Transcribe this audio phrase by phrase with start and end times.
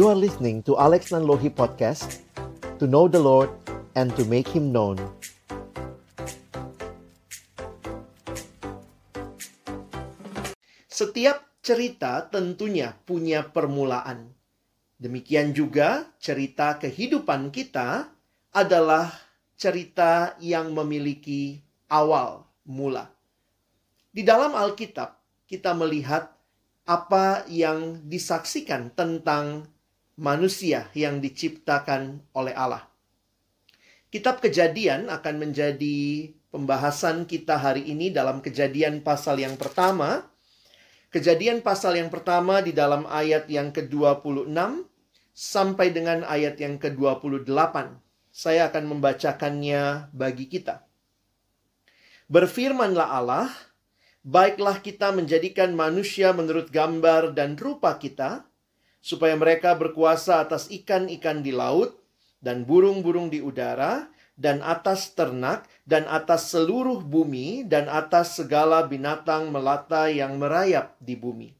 [0.00, 2.24] You are listening to Alex Nanlohi Podcast
[2.80, 3.52] To know the Lord
[3.92, 4.96] and to make Him known
[10.88, 14.32] Setiap cerita tentunya punya permulaan.
[14.96, 18.08] Demikian juga cerita kehidupan kita
[18.56, 19.12] adalah
[19.60, 21.60] cerita yang memiliki
[21.92, 23.12] awal mula.
[24.08, 26.32] Di dalam Alkitab, kita melihat
[26.88, 29.68] apa yang disaksikan tentang
[30.20, 32.84] manusia yang diciptakan oleh Allah.
[34.12, 40.28] Kitab Kejadian akan menjadi pembahasan kita hari ini dalam Kejadian pasal yang pertama.
[41.08, 44.52] Kejadian pasal yang pertama di dalam ayat yang ke-26
[45.32, 47.96] sampai dengan ayat yang ke-28.
[48.30, 50.86] Saya akan membacakannya bagi kita.
[52.30, 53.50] Berfirmanlah Allah,
[54.22, 58.49] baiklah kita menjadikan manusia menurut gambar dan rupa kita,
[59.00, 61.96] supaya mereka berkuasa atas ikan-ikan di laut
[62.40, 64.08] dan burung-burung di udara,
[64.40, 71.12] dan atas ternak, dan atas seluruh bumi, dan atas segala binatang melata yang merayap di
[71.12, 71.52] bumi.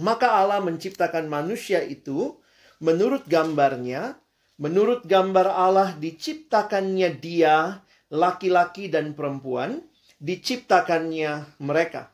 [0.00, 2.40] Maka Allah menciptakan manusia itu
[2.80, 4.16] menurut gambarnya,
[4.56, 9.84] menurut gambar Allah diciptakannya dia, laki-laki dan perempuan,
[10.24, 12.08] diciptakannya mereka.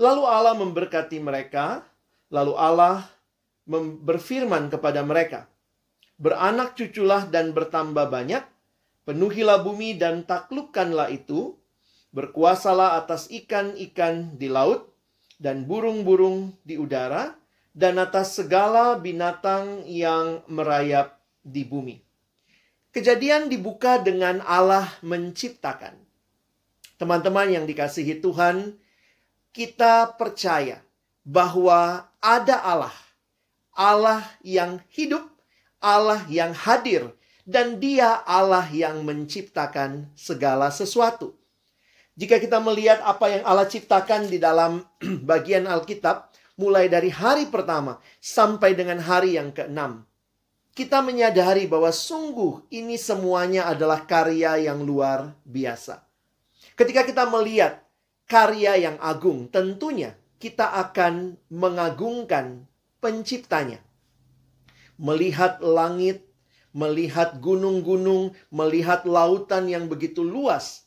[0.00, 1.84] Lalu Allah memberkati mereka,
[2.32, 3.04] lalu Allah
[3.68, 5.46] berfirman kepada mereka,
[6.18, 8.42] Beranak cuculah dan bertambah banyak,
[9.06, 11.54] penuhilah bumi dan taklukkanlah itu,
[12.10, 14.90] berkuasalah atas ikan-ikan di laut,
[15.38, 17.38] dan burung-burung di udara,
[17.70, 22.02] dan atas segala binatang yang merayap di bumi.
[22.90, 25.94] Kejadian dibuka dengan Allah menciptakan.
[26.98, 28.74] Teman-teman yang dikasihi Tuhan,
[29.54, 30.82] kita percaya
[31.22, 33.07] bahwa ada Allah.
[33.78, 35.22] Allah yang hidup,
[35.78, 37.14] Allah yang hadir,
[37.46, 41.38] dan Dia Allah yang menciptakan segala sesuatu.
[42.18, 44.82] Jika kita melihat apa yang Allah ciptakan di dalam
[45.30, 50.02] bagian Alkitab, mulai dari hari pertama sampai dengan hari yang keenam,
[50.74, 56.02] kita menyadari bahwa sungguh ini semuanya adalah karya yang luar biasa.
[56.74, 57.86] Ketika kita melihat
[58.26, 62.66] karya yang agung, tentunya kita akan mengagungkan
[62.98, 63.80] penciptanya.
[64.98, 66.26] Melihat langit,
[66.74, 70.86] melihat gunung-gunung, melihat lautan yang begitu luas.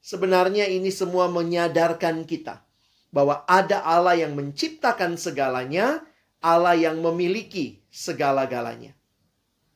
[0.00, 2.64] Sebenarnya ini semua menyadarkan kita
[3.12, 6.00] bahwa ada Allah yang menciptakan segalanya,
[6.40, 8.96] Allah yang memiliki segala-galanya.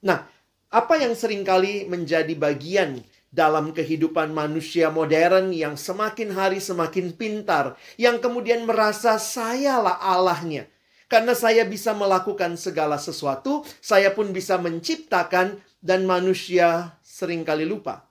[0.01, 0.25] Nah,
[0.71, 3.03] apa yang sering kali menjadi bagian
[3.35, 10.71] dalam kehidupan manusia modern yang semakin hari semakin pintar, yang kemudian merasa sayalah Allahnya.
[11.07, 18.09] Karena saya bisa melakukan segala sesuatu, saya pun bisa menciptakan dan manusia sering kali lupa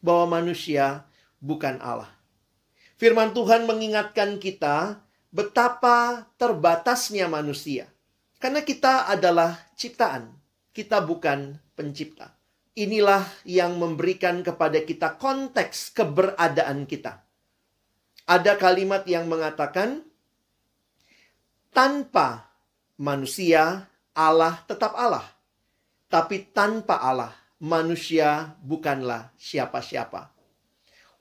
[0.00, 1.04] bahwa manusia
[1.38, 2.08] bukan Allah.
[2.96, 5.00] Firman Tuhan mengingatkan kita
[5.32, 7.88] betapa terbatasnya manusia.
[8.40, 10.32] Karena kita adalah ciptaan,
[10.72, 12.36] kita bukan pencipta.
[12.76, 17.20] Inilah yang memberikan kepada kita konteks keberadaan kita.
[18.24, 20.06] Ada kalimat yang mengatakan,
[21.72, 22.50] tanpa
[23.00, 25.24] manusia, Allah tetap Allah.
[26.10, 27.32] Tapi tanpa Allah,
[27.62, 30.28] manusia bukanlah siapa-siapa.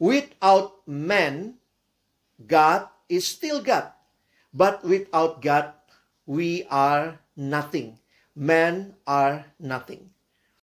[0.02, 1.60] Without man,
[2.42, 3.92] God is still God.
[4.50, 5.76] But without God,
[6.26, 8.02] we are nothing.
[8.34, 10.10] Men are nothing.